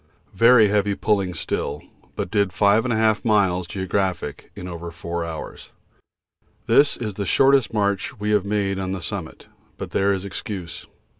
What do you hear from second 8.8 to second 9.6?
the summit,